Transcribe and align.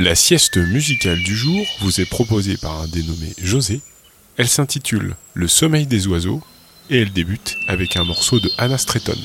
La 0.00 0.14
sieste 0.14 0.56
musicale 0.56 1.22
du 1.22 1.36
jour 1.36 1.66
vous 1.80 2.00
est 2.00 2.08
proposée 2.08 2.56
par 2.56 2.80
un 2.80 2.88
dénommé 2.88 3.34
José. 3.36 3.82
Elle 4.38 4.48
s'intitule 4.48 5.14
Le 5.34 5.46
sommeil 5.46 5.86
des 5.86 6.06
oiseaux 6.06 6.42
et 6.88 7.02
elle 7.02 7.12
débute 7.12 7.58
avec 7.68 7.98
un 7.98 8.04
morceau 8.04 8.40
de 8.40 8.50
Anna 8.56 8.78
Stretton. 8.78 9.18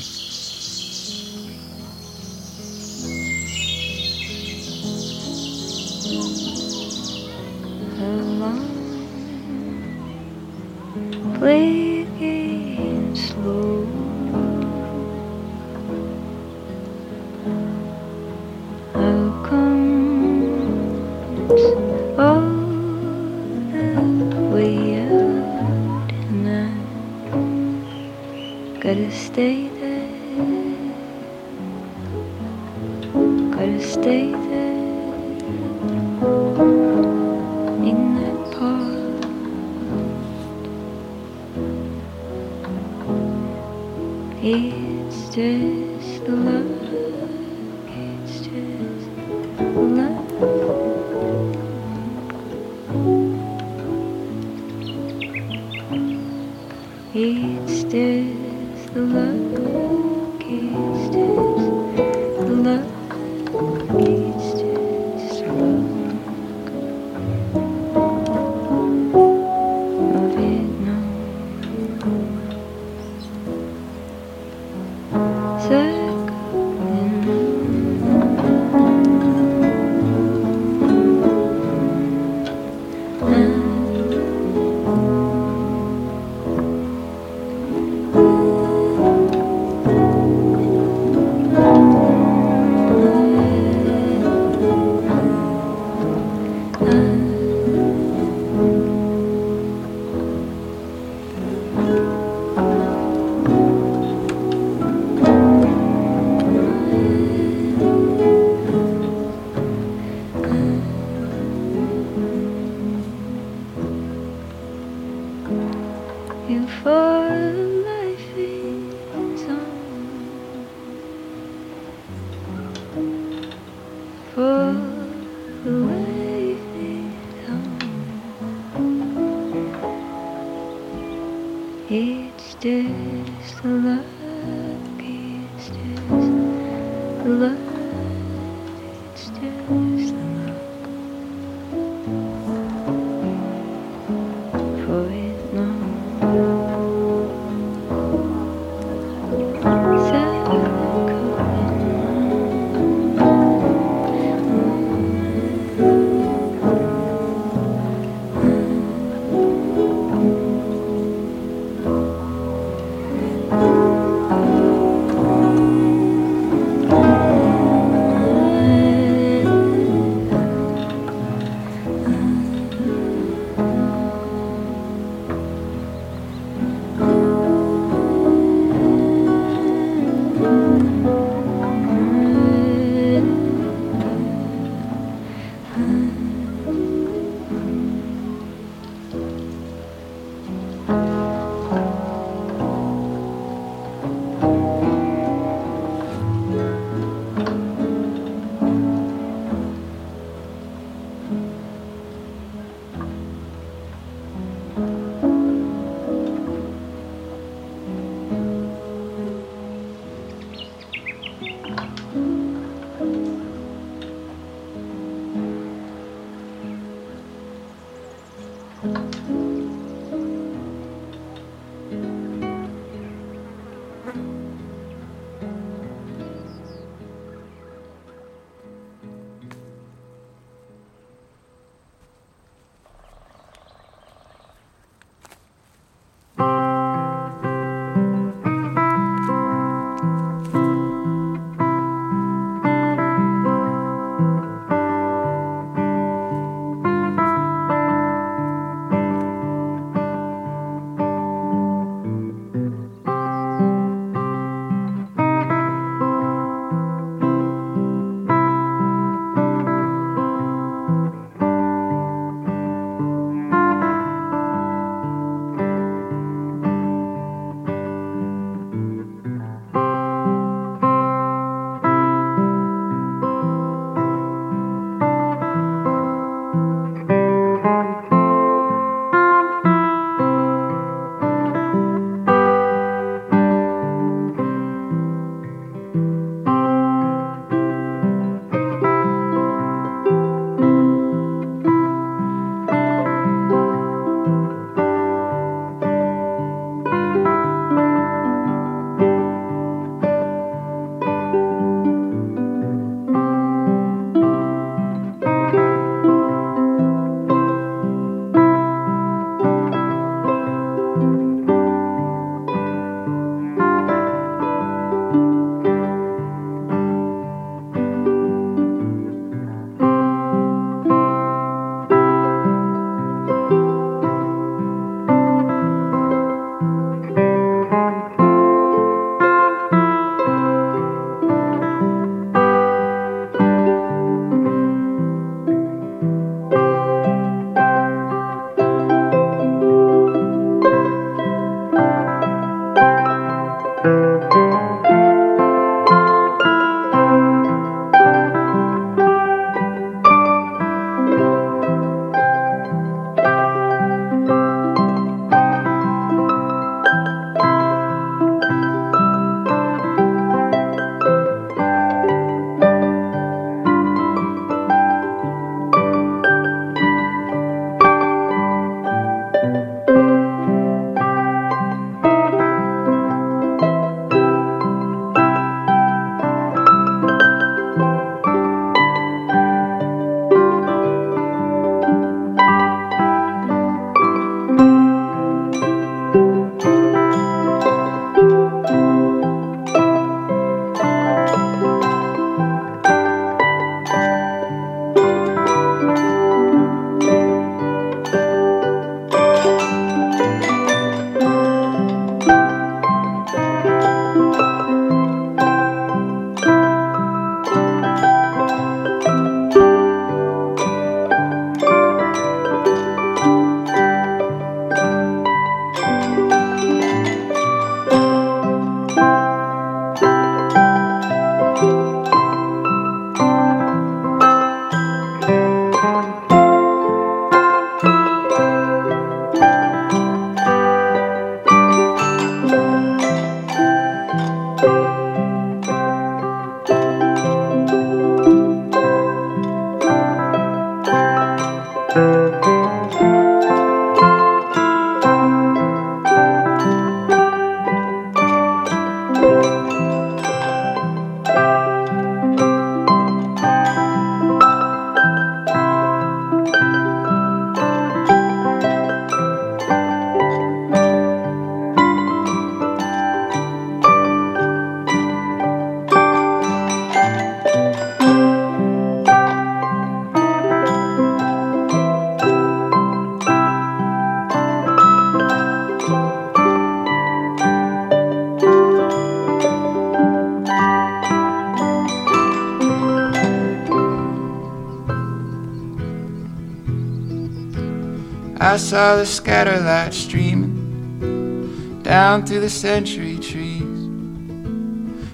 The 488.97 489.05
scatter 489.05 489.59
light 489.59 489.93
streaming 489.93 491.81
down 491.83 492.25
through 492.25 492.39
the 492.39 492.49
century 492.49 493.17
trees. 493.17 493.61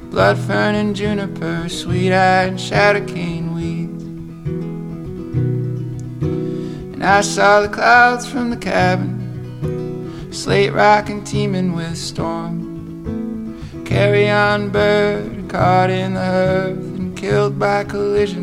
Blood 0.10 0.38
fern 0.38 0.76
and 0.76 0.96
juniper, 0.96 1.68
sweet 1.70 2.12
and 2.12 2.60
shadow 2.60 3.06
cane 3.06 3.54
weeds. 3.54 4.04
And 6.94 7.04
I 7.04 7.22
saw 7.22 7.62
the 7.62 7.70
clouds 7.70 8.26
from 8.30 8.50
the 8.50 8.58
cabin, 8.58 10.32
slate 10.32 10.74
rock 10.74 11.10
and 11.10 11.26
teeming 11.28 11.74
with 11.74 11.98
storm. 11.98 12.70
Carry 13.86 14.30
on 14.30 14.70
bird 14.70 15.50
caught 15.52 15.90
in 15.90 16.14
the 16.14 16.22
earth 16.22 16.78
and 16.78 17.18
killed 17.18 17.60
by 17.60 17.84
collision 17.84 18.41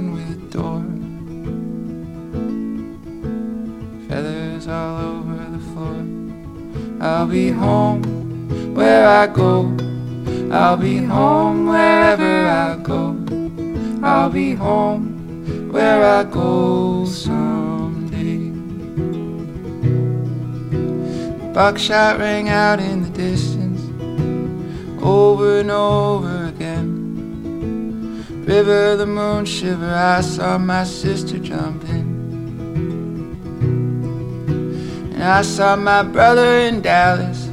floor. 5.78 7.00
I'll 7.00 7.26
be 7.26 7.50
home 7.50 8.74
where 8.74 9.06
I 9.06 9.26
go. 9.26 9.76
I'll 10.50 10.76
be 10.76 10.98
home 10.98 11.66
wherever 11.66 12.46
I 12.46 12.76
go. 12.82 13.16
I'll 14.02 14.30
be 14.30 14.54
home 14.54 15.70
where 15.72 16.02
I 16.02 16.24
go 16.24 17.04
someday. 17.04 18.50
Buckshot 21.52 22.18
rang 22.18 22.48
out 22.48 22.80
in 22.80 23.02
the 23.02 23.10
distance 23.10 23.80
over 25.02 25.60
and 25.60 25.70
over 25.70 26.46
again. 26.46 26.86
River, 28.44 28.96
the 28.96 29.06
moon 29.06 29.44
shiver, 29.44 29.94
I 29.94 30.22
saw 30.22 30.56
my 30.58 30.84
sister 30.84 31.38
jump 31.38 31.84
And 35.18 35.26
I 35.26 35.42
saw 35.42 35.74
my 35.74 36.04
brother 36.04 36.60
in 36.60 36.80
Dallas 36.80 37.50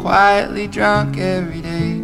quietly 0.00 0.68
drunk 0.68 1.18
every 1.18 1.60
day. 1.60 1.94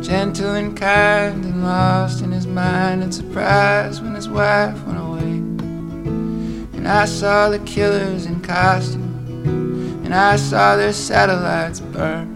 Gentle 0.00 0.54
and 0.54 0.74
kind 0.74 1.44
and 1.44 1.62
lost 1.62 2.22
in 2.22 2.32
his 2.32 2.46
mind 2.46 3.02
and 3.02 3.14
surprised 3.14 4.02
when 4.02 4.14
his 4.14 4.30
wife 4.30 4.82
went 4.86 4.98
away. 4.98 5.34
And 6.72 6.88
I 6.88 7.04
saw 7.04 7.50
the 7.50 7.58
killers 7.58 8.24
in 8.24 8.40
costume, 8.40 10.00
and 10.06 10.14
I 10.14 10.36
saw 10.36 10.76
their 10.76 10.94
satellites 10.94 11.80
burn. 11.80 12.30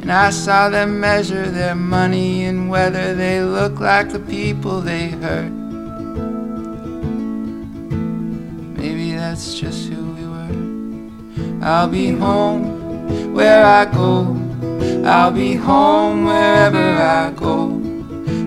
And 0.00 0.12
I 0.12 0.30
saw 0.30 0.68
them 0.68 1.00
measure 1.00 1.50
their 1.50 1.74
money 1.74 2.44
and 2.44 2.70
whether 2.70 3.16
they 3.16 3.42
look 3.42 3.80
like 3.80 4.10
the 4.10 4.20
people 4.20 4.80
they 4.80 5.08
hurt. 5.08 5.65
That's 9.36 9.60
just 9.60 9.90
who 9.90 10.02
we 10.14 10.26
were. 10.26 11.62
I'll 11.62 11.88
be 11.88 12.08
home 12.08 13.34
where 13.34 13.62
I 13.66 13.84
go. 13.84 14.34
I'll 15.04 15.30
be 15.30 15.52
home 15.54 16.24
wherever 16.24 16.78
I 16.78 17.32
go. 17.32 17.82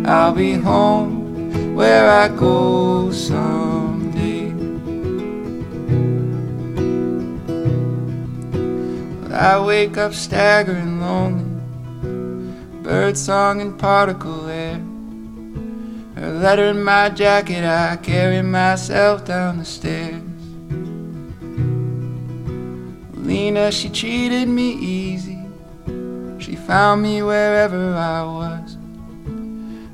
I'll 0.08 0.34
be 0.34 0.54
home 0.54 1.76
where 1.76 2.10
I 2.10 2.28
go 2.30 3.12
someday. 3.12 4.50
I 9.32 9.64
wake 9.64 9.96
up 9.96 10.16
staggering 10.16 11.02
lonely, 11.02 12.82
bird 12.82 13.16
song 13.16 13.62
and 13.62 13.78
particle 13.78 14.48
air. 14.48 14.82
Her 16.16 16.32
letter 16.40 16.66
in 16.66 16.84
my 16.84 17.10
jacket, 17.10 17.64
I 17.64 17.96
carry 17.98 18.42
myself 18.42 19.24
down 19.24 19.60
the 19.60 19.66
stairs. 19.66 20.29
Lena, 23.30 23.72
she 23.72 23.90
treated 23.90 24.48
me 24.48 24.72
easy. 24.72 25.38
She 26.40 26.56
found 26.56 27.04
me 27.04 27.22
wherever 27.22 27.94
I 27.94 28.24
was. 28.24 28.76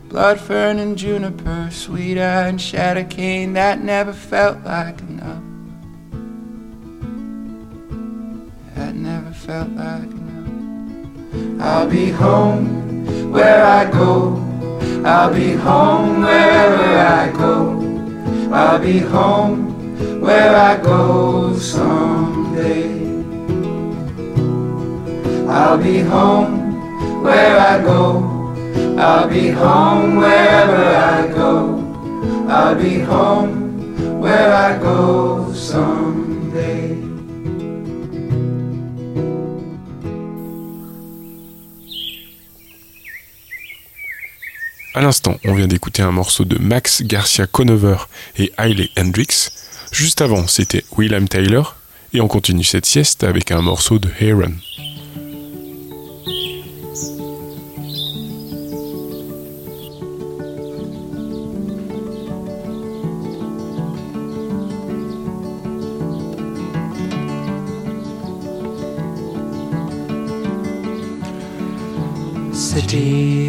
Blood 0.07 0.39
fern 0.39 0.79
and 0.79 0.97
juniper, 0.97 1.67
sweet 1.69 2.17
eye 2.17 2.47
and 2.47 2.61
shadow 2.61 3.03
cane, 3.03 3.51
that 3.51 3.81
never 3.81 4.13
felt 4.13 4.63
like 4.63 5.01
enough. 5.01 5.43
That 8.75 8.95
never 8.95 9.31
felt 9.31 9.69
like 9.71 10.11
enough. 10.21 11.61
I'll 11.61 11.89
be 11.89 12.11
home 12.11 13.33
where 13.33 13.65
I 13.65 13.91
go. 13.91 14.37
I'll 15.03 15.33
be 15.33 15.51
home 15.55 16.21
wherever 16.21 16.97
I 16.99 17.31
go. 17.33 18.53
I'll 18.53 18.79
be 18.79 18.99
home 18.99 20.21
where 20.21 20.55
I 20.55 20.77
go 20.77 21.57
someday. 21.57 23.04
I'll 25.57 25.77
be 25.77 26.01
home 26.01 27.23
where 27.23 27.57
I 27.57 27.81
go. 27.81 28.21
I'll 28.99 29.29
be 29.29 29.51
home 29.51 30.17
wherever 30.17 30.83
I 30.83 31.27
go. 31.33 31.79
I'll 32.49 32.75
be 32.75 32.99
home 32.99 34.19
where 34.19 34.51
I 34.53 34.77
go 34.77 35.53
someday. 35.53 36.97
À 44.93 44.99
l'instant, 44.99 45.37
on 45.45 45.53
vient 45.53 45.67
d'écouter 45.67 46.01
un 46.01 46.11
morceau 46.11 46.43
de 46.43 46.57
Max 46.57 47.01
Garcia 47.01 47.47
Conover 47.47 47.95
et 48.37 48.51
Hailey 48.57 48.89
Hendrix. 48.99 49.51
Juste 49.93 50.21
avant, 50.21 50.47
c'était 50.47 50.83
William 50.97 51.29
Taylor. 51.29 51.77
Et 52.11 52.19
on 52.19 52.27
continue 52.27 52.65
cette 52.65 52.85
sieste 52.85 53.23
avec 53.23 53.51
un 53.51 53.61
morceau 53.61 53.99
de 53.99 54.09
Heron. 54.19 54.51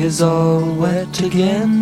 Is 0.07 0.23
all 0.23 0.61
wet 0.75 1.21
again. 1.21 1.73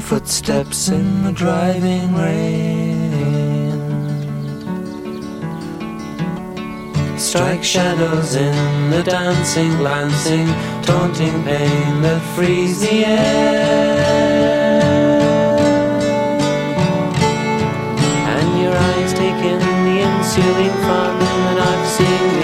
Footsteps 0.00 0.88
in 0.88 1.24
the 1.24 1.32
driving 1.32 2.14
rain 2.14 2.80
strike 7.18 7.62
shadows 7.62 8.34
in 8.34 8.90
the 8.90 9.02
dancing, 9.02 9.76
glancing, 9.76 10.48
taunting 10.82 11.44
pain 11.44 12.00
that 12.00 12.22
frees 12.34 12.80
the 12.80 13.04
air. 13.04 14.00
And 18.34 18.48
your 18.62 18.74
eyes 18.74 19.12
take 19.12 19.42
in 19.52 19.60
the 19.86 19.96
ensuing 20.10 20.74
fun, 20.86 21.14
and 21.48 21.58
I've 21.68 21.86
seen 21.96 22.39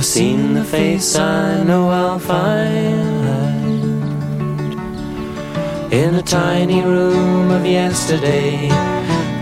I've 0.00 0.06
seen 0.06 0.54
the 0.54 0.64
face 0.64 1.14
I 1.14 1.62
know 1.62 1.90
I'll 1.90 2.18
find 2.18 3.52
in 5.92 6.14
a 6.14 6.22
tiny 6.22 6.80
room 6.80 7.50
of 7.50 7.66
yesterday 7.66 8.70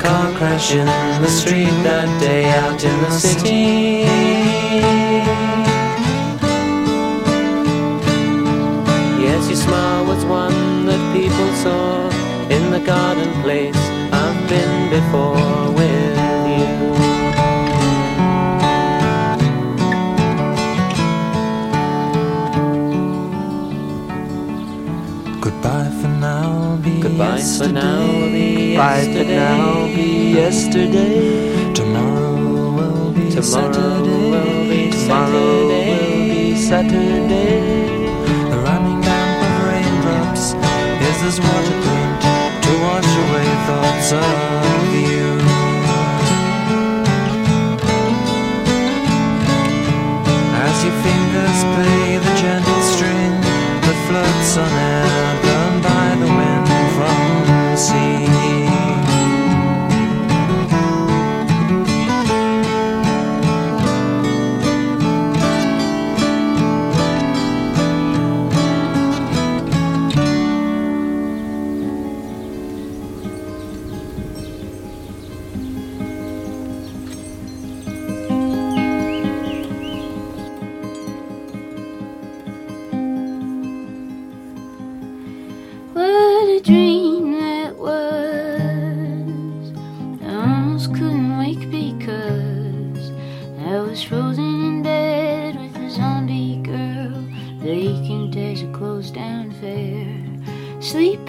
car 0.00 0.32
crash 0.36 0.72
in 0.72 0.86
the 1.22 1.28
street 1.28 1.76
that 1.86 2.08
day 2.18 2.46
out 2.46 2.82
in 2.82 3.00
the 3.02 3.10
city. 3.12 4.02
Yes, 9.22 9.46
your 9.46 9.58
smile 9.58 10.06
was 10.06 10.24
one 10.24 10.86
that 10.86 11.02
people 11.14 11.52
saw 11.62 12.08
in 12.50 12.72
the 12.72 12.80
garden 12.84 13.30
place 13.42 13.78
I've 14.12 14.48
been 14.48 14.90
before 14.90 15.70
with 15.72 16.17
yesterday. 27.18 27.66
for 27.66 27.72
now, 27.72 28.32
be 28.32 28.72
yesterday. 28.72 29.36
now, 29.36 29.86
be 29.86 30.32
yesterday. 30.32 31.72
Tomorrow 31.74 32.34
will 32.76 33.12
be 33.12 33.30
Tomorrow 33.30 33.72
Saturday. 33.72 34.30
Will 34.30 34.68
be 34.68 34.90
Tomorrow 34.90 35.68
Saturday. 35.68 35.90
will 36.00 36.34
be 36.34 36.56
Saturday. 36.56 37.60
The 38.50 38.58
running 38.66 39.00
damp 39.00 39.42
of 39.46 39.54
raindrops 39.68 40.44
is 41.08 41.18
as 41.28 41.40
water 41.40 41.76
clean 41.82 42.12
of 44.12 44.94
you. 44.94 45.28
As 50.64 50.76
your 50.84 50.96
fingers 51.06 51.58
play 51.74 52.18
the 52.26 52.32
gentle 52.42 52.82
string 52.92 53.32
that 53.84 53.98
floats 54.08 54.56
on 54.56 54.72
air, 54.72 55.17
Sleep 100.88 101.28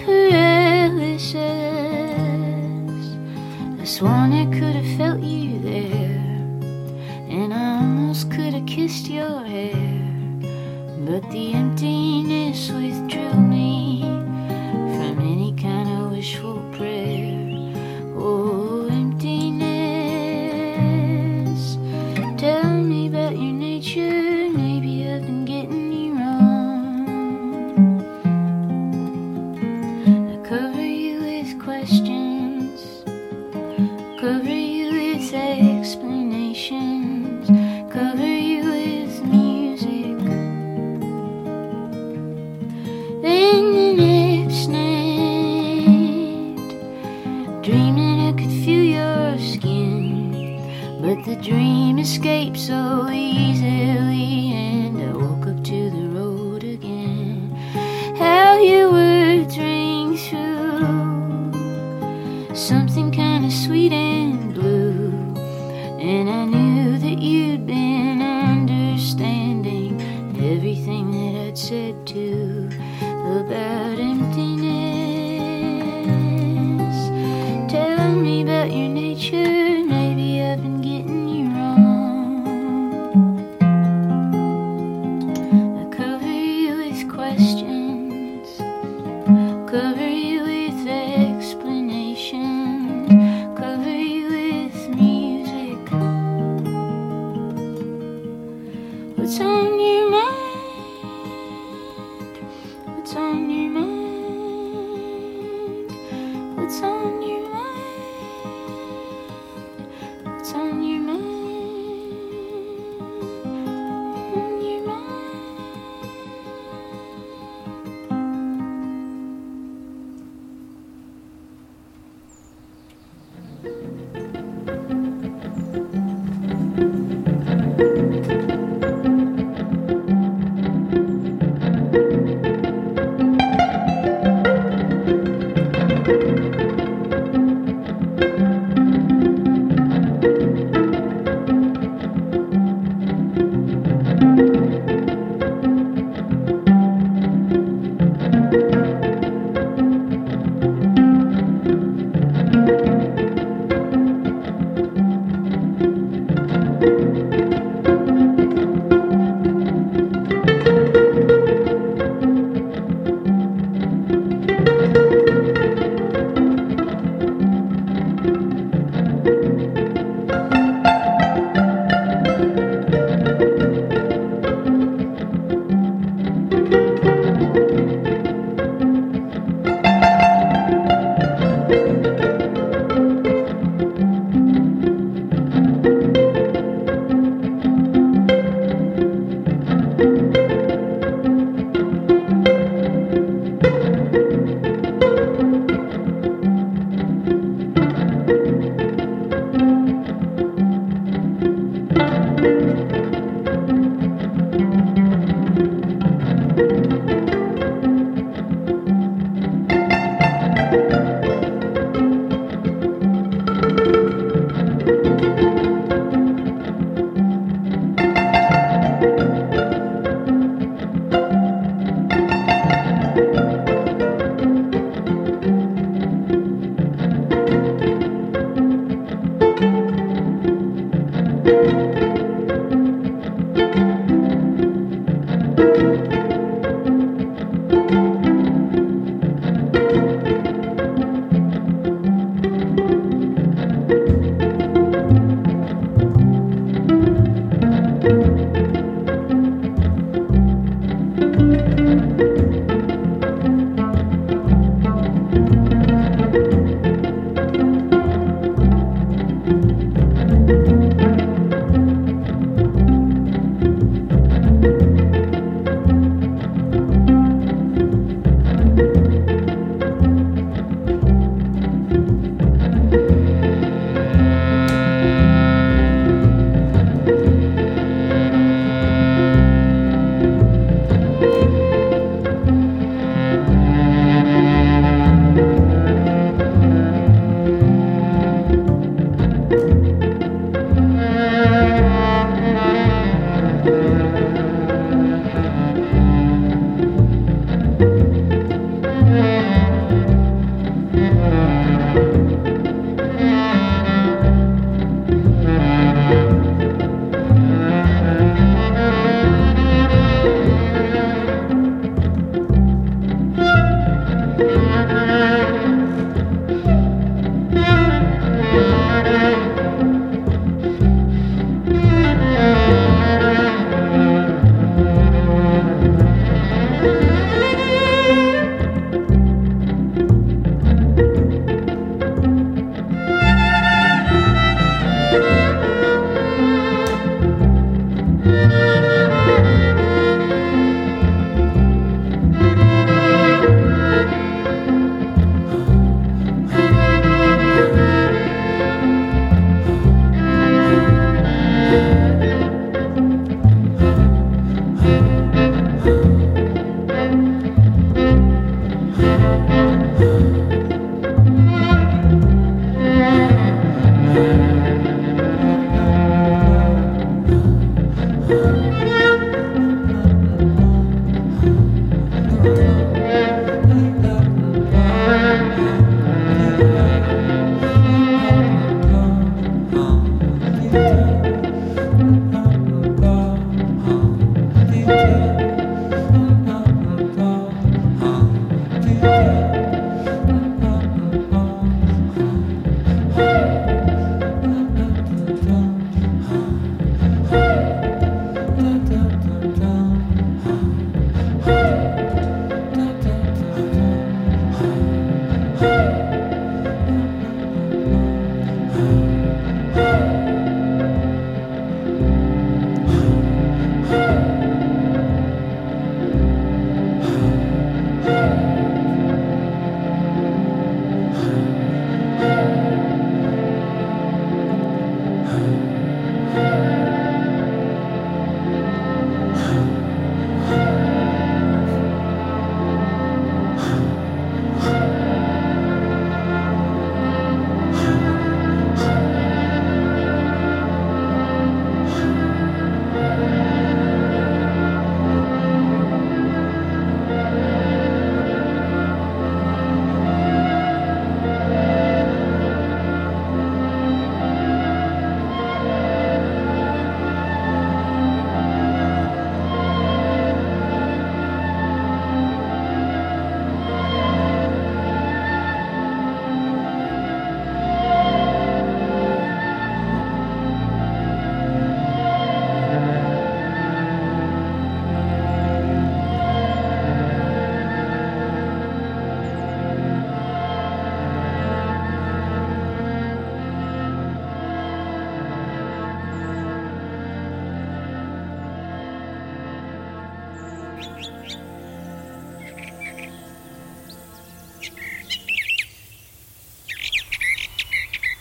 on 103.16 103.50
your 103.50 103.59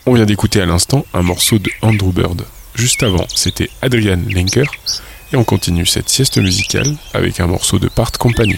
On 0.09 0.15
vient 0.15 0.25
d'écouter 0.25 0.59
à 0.59 0.65
l'instant 0.65 1.05
un 1.13 1.21
morceau 1.21 1.59
de 1.59 1.69
Andrew 1.83 2.11
Bird. 2.11 2.43
Juste 2.73 3.03
avant, 3.03 3.27
c'était 3.35 3.69
Adrian 3.83 4.17
Lenker. 4.27 4.65
Et 5.31 5.35
on 5.35 5.43
continue 5.43 5.85
cette 5.85 6.09
sieste 6.09 6.39
musicale 6.39 6.95
avec 7.13 7.39
un 7.39 7.45
morceau 7.45 7.77
de 7.77 7.89
Part 7.89 8.13
Company. 8.13 8.57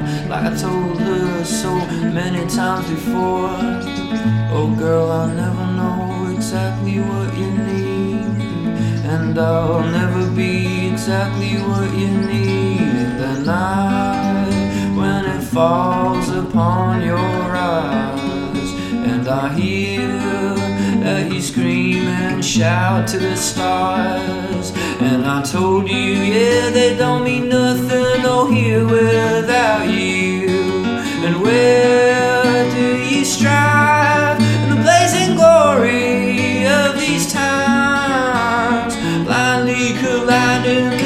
Like 0.31 0.45
I 0.45 0.55
told 0.55 0.97
her 0.97 1.43
so 1.43 1.75
many 2.13 2.47
times 2.47 2.89
before. 2.89 3.51
Oh, 4.55 4.73
girl, 4.79 5.11
I'll 5.11 5.27
never 5.27 5.65
know 5.75 6.33
exactly 6.33 6.99
what 6.99 7.37
you 7.37 7.51
need. 7.51 8.39
And 9.03 9.37
I'll 9.37 9.83
never 9.83 10.31
be 10.31 10.87
exactly 10.87 11.57
what 11.57 11.91
you 11.97 12.07
need. 12.07 13.19
The 13.19 13.43
night 13.43 14.95
when 14.95 15.25
it 15.25 15.43
falls 15.43 16.29
upon 16.29 17.01
your 17.05 17.17
eyes, 17.17 18.71
and 19.11 19.27
I 19.27 19.53
hear 19.59 20.60
you 21.29 21.41
scream 21.41 22.07
and 22.07 22.43
shout 22.43 23.07
to 23.09 23.17
the 23.19 23.35
stars. 23.35 24.71
And 25.01 25.25
I 25.25 25.41
told 25.41 25.89
you, 25.89 25.95
yeah, 25.95 26.69
they 26.69 26.95
don't 26.95 27.23
mean 27.23 27.49
nothing, 27.49 28.23
no, 28.23 28.49
here 28.49 28.85
without 28.85 29.89
you. 29.89 30.47
And 31.25 31.41
where 31.41 32.71
do 32.71 33.03
you 33.13 33.25
strive 33.25 34.39
in 34.39 34.69
the 34.69 34.81
blazing 34.81 35.35
glory 35.35 36.65
of 36.65 36.97
these 36.97 37.31
times? 37.31 38.95
Blindly 39.25 39.93
colliding 39.99 41.00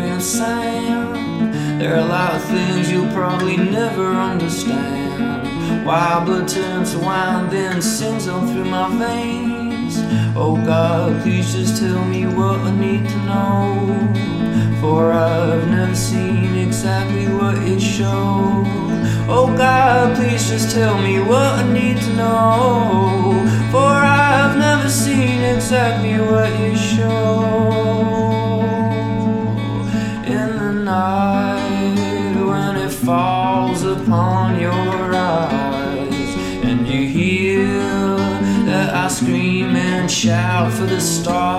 like 0.00 0.20
Grand 0.20 1.80
There 1.80 1.94
are 1.94 1.98
a 1.98 2.04
lot 2.04 2.34
of 2.34 2.44
things 2.44 2.90
you'll 2.90 3.12
probably 3.12 3.56
never 3.56 4.06
understand. 4.06 5.86
Why 5.86 6.22
blood 6.24 6.48
turns 6.48 6.92
to 6.92 6.98
wine, 6.98 7.48
then 7.50 7.80
sings 7.82 8.28
on 8.28 8.46
through 8.48 8.64
my 8.64 8.88
veins. 8.98 9.96
Oh 10.36 10.56
God, 10.64 11.22
please 11.22 11.52
just 11.52 11.80
tell 11.80 12.04
me 12.04 12.26
what 12.26 12.60
I 12.60 12.70
need 12.76 13.08
to 13.08 13.18
know. 13.24 14.80
For 14.80 15.12
I've 15.12 15.68
never 15.68 15.94
seen 15.94 16.54
exactly 16.56 17.26
what 17.26 17.56
it 17.58 17.80
shows. 17.80 18.66
Oh 19.30 19.52
God, 19.56 20.16
please 20.16 20.48
just 20.48 20.74
tell 20.74 20.98
me 20.98 21.20
what 21.20 21.52
I 21.62 21.72
need 21.72 21.98
to 21.98 22.12
know. 22.14 23.32
For 23.72 23.78
I've 23.78 24.56
never 24.56 24.88
seen 24.88 25.40
exactly 25.42 26.18
what 26.20 26.50
you 26.60 26.76
show. 26.76 27.87
Scream 39.08 39.74
and 39.74 40.10
shout 40.10 40.70
for 40.74 40.84
the 40.84 41.00
stars. 41.00 41.57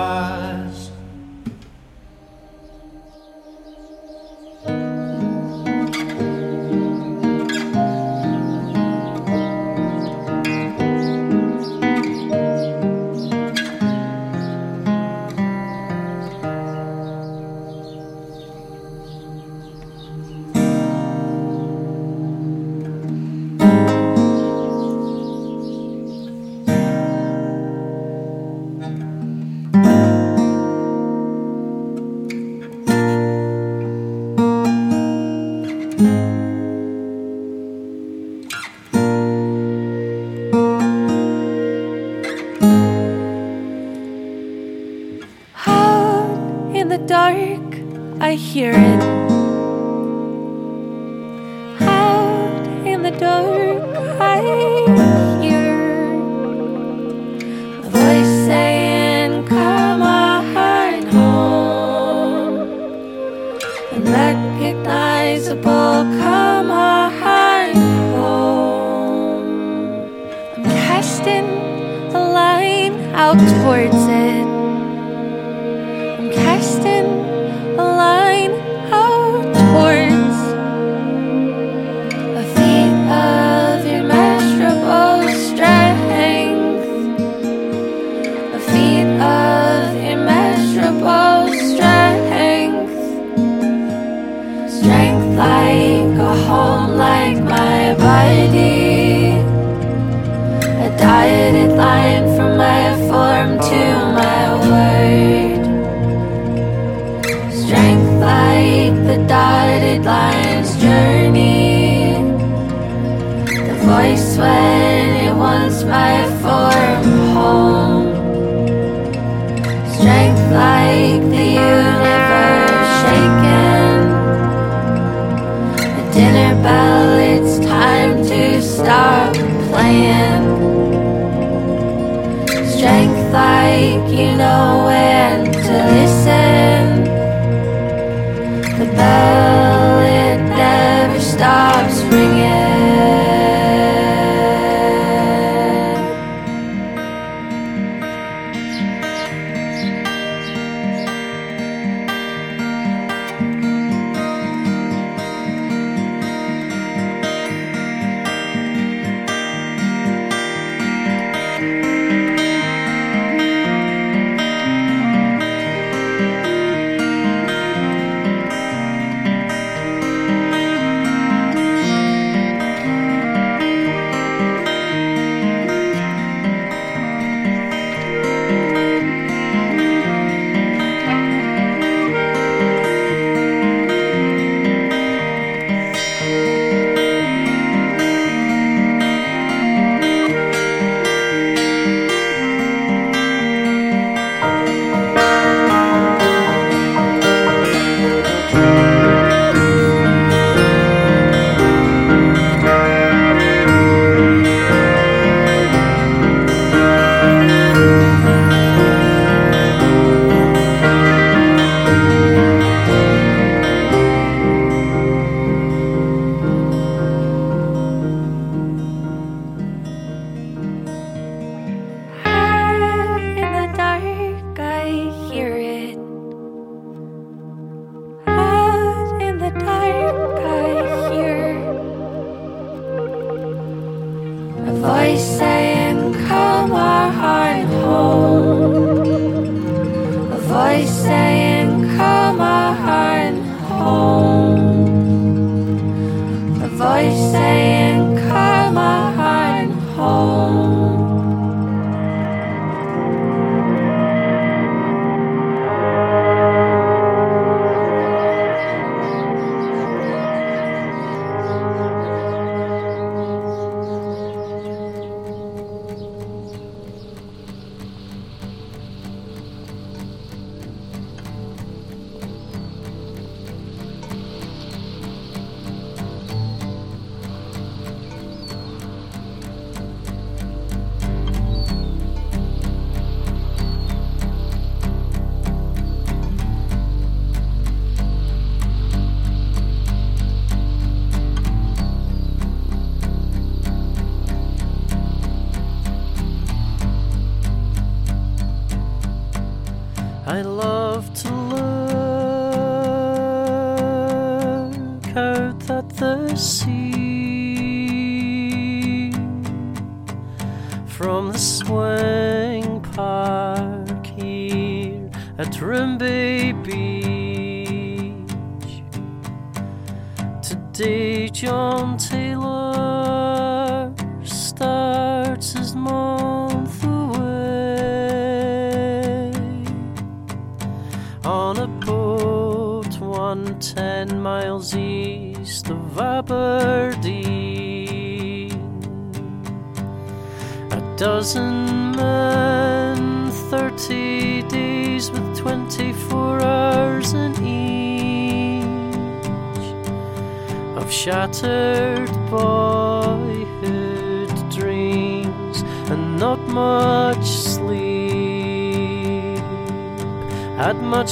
I 48.30 48.36
hear 48.36 48.70
it. 48.72 49.19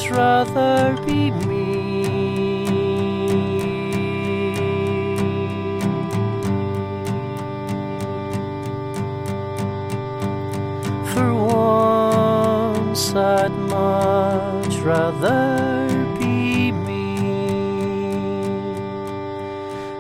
Much 0.09 0.17
rather 0.17 0.97
be 1.05 1.31
me. 1.31 1.75
For 11.13 11.35
once, 11.35 13.15
I'd 13.15 13.53
much 13.53 14.77
rather 14.79 15.89
be 16.19 16.73
me 16.73 17.19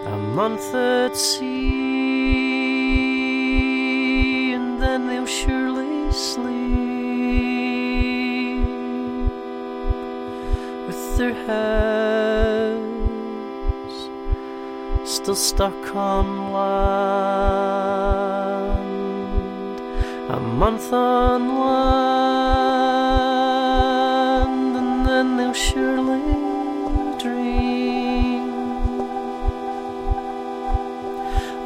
a 0.06 0.16
month 0.16 0.74
at 0.74 1.16
sea, 1.16 1.57
stuck 15.48 15.96
on 15.96 16.52
land. 16.52 17.38
A 20.28 20.38
month 20.38 20.92
on 20.92 21.40
land, 21.62 22.36
and 24.76 25.06
then 25.06 25.38
they'll 25.38 25.54
surely 25.54 26.20
dream 27.24 28.50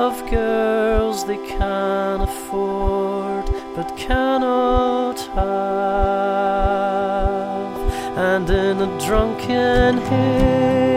of 0.01 0.15
girls 0.31 1.25
they 1.27 1.41
can 1.59 2.21
afford 2.21 3.47
but 3.75 3.97
cannot 3.97 5.19
have, 5.39 6.63
and 8.31 8.49
in 8.49 8.81
a 8.81 8.87
drunken 9.05 9.99
haze 10.07 10.92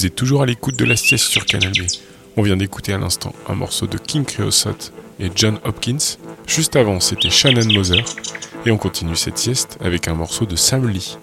Vous 0.00 0.08
toujours 0.08 0.40
à 0.40 0.46
l'écoute 0.46 0.76
de 0.76 0.86
la 0.86 0.96
sieste 0.96 1.26
sur 1.26 1.44
Canal 1.44 1.72
B. 1.72 1.82
On 2.38 2.42
vient 2.42 2.56
d'écouter 2.56 2.94
à 2.94 2.98
l'instant 2.98 3.34
un 3.46 3.54
morceau 3.54 3.86
de 3.86 3.98
King 3.98 4.24
Creosote 4.24 4.94
et 5.18 5.30
John 5.34 5.58
Hopkins. 5.62 6.16
Juste 6.46 6.74
avant, 6.74 7.00
c'était 7.00 7.28
Shannon 7.28 7.70
Moser. 7.70 8.02
Et 8.64 8.70
on 8.70 8.78
continue 8.78 9.14
cette 9.14 9.36
sieste 9.36 9.76
avec 9.78 10.08
un 10.08 10.14
morceau 10.14 10.46
de 10.46 10.56
Sam 10.56 10.88
Lee. 10.88 11.18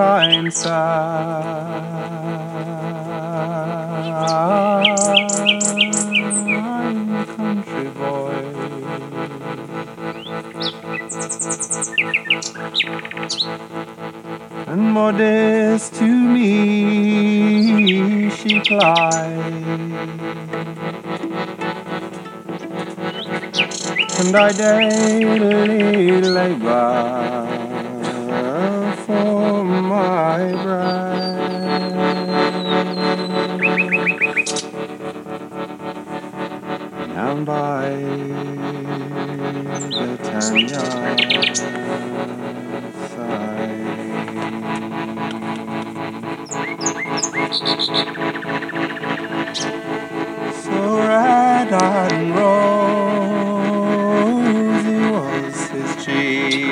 I'm 0.00 0.48
sad. 0.52 1.42
country 7.34 7.90
boy. 7.90 8.54
And 14.68 14.92
modest 14.92 15.94
to 15.94 16.06
me 16.06 18.30
she 18.30 18.60
plied. 18.60 19.32
And 24.20 24.36
I 24.36 24.52
daily 24.52 26.20
labor 26.20 27.17
and 40.50 40.70
rosy 52.34 52.94
was 55.10 55.68
his 55.70 55.90
cheek 56.04 56.68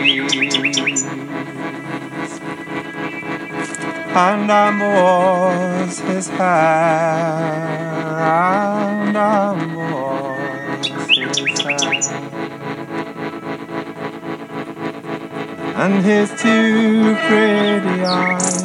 his 16.06 16.30
two 16.40 17.16
pretty 17.26 18.04
eyes 18.04 18.62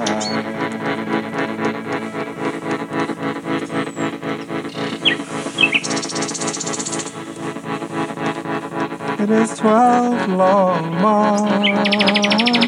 It 9.19 9.31
is 9.31 9.59
twelve 9.59 10.29
long 10.29 11.01
months 11.01 12.64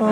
So 0.00 0.06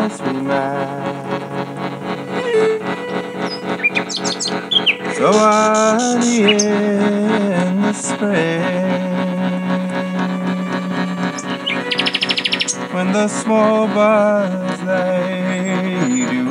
early 5.32 6.42
in 6.42 7.80
the 7.80 7.94
spring, 7.94 8.60
when 12.92 13.12
the 13.14 13.28
small 13.28 13.86
birds 13.86 14.80
they 14.84 16.26
do 16.28 16.44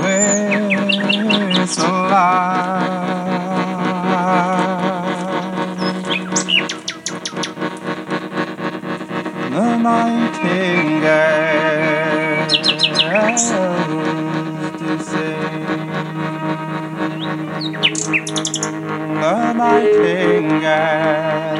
whistle 1.60 1.92
loud. 1.92 2.98
the 9.52 9.78
nightingales 9.78 10.17
The 19.68 21.57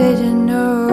Pigeon 0.00 0.46
knows. 0.46 0.89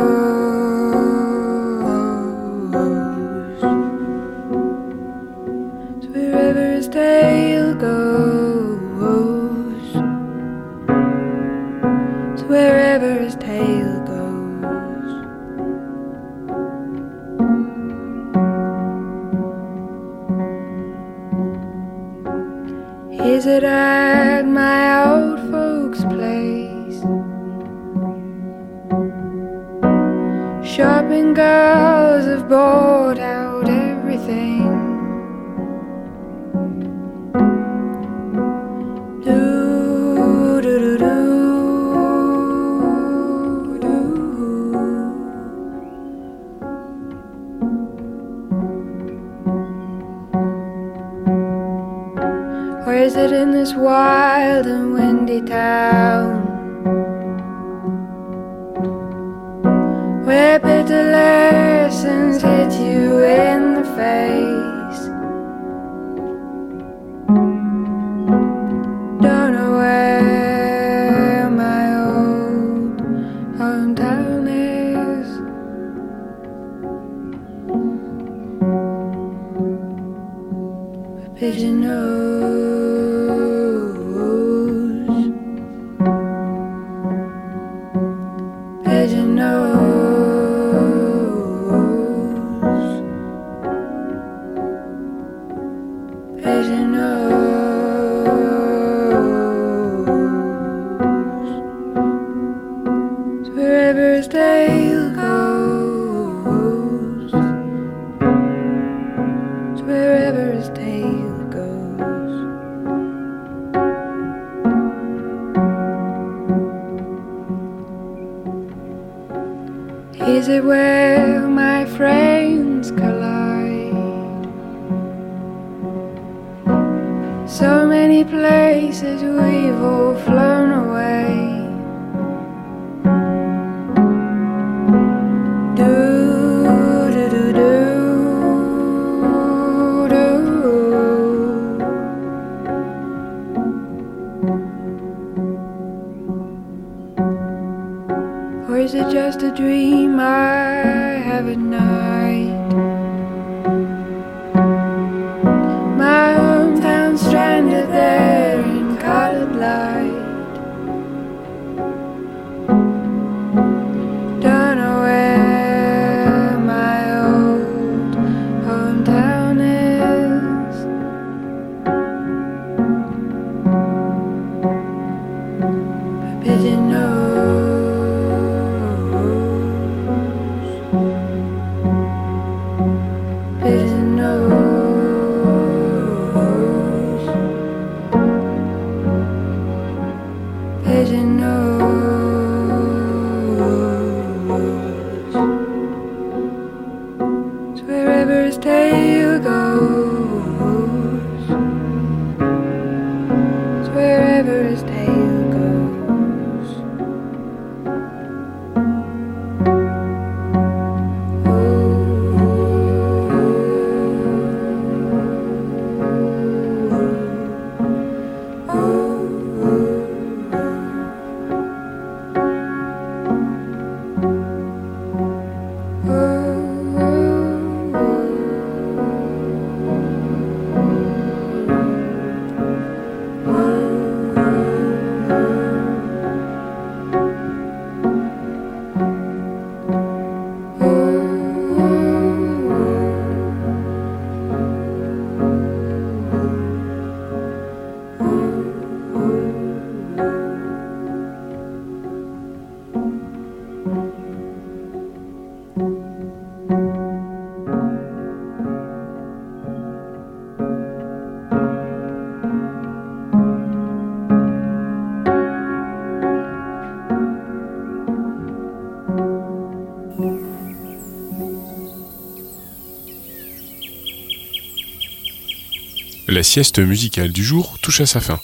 la 276.38 276.44
sieste 276.44 276.78
musicale 276.78 277.32
du 277.32 277.44
jour 277.44 277.80
touche 277.82 278.00
à 278.02 278.06
sa 278.06 278.20
fin. 278.20 278.40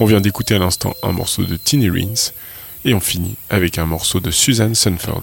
On 0.00 0.04
vient 0.04 0.20
d'écouter 0.20 0.56
à 0.56 0.58
l'instant 0.58 0.94
un 1.04 1.12
morceau 1.12 1.44
de 1.44 1.56
Tiny 1.56 1.88
Rins 1.88 2.32
et 2.84 2.92
on 2.92 2.98
finit 2.98 3.36
avec 3.50 3.78
un 3.78 3.86
morceau 3.86 4.18
de 4.18 4.32
Suzanne 4.32 4.74
Sunford. 4.74 5.22